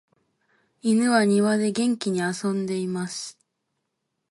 [0.81, 3.37] 犬は庭で元気に遊んでいます。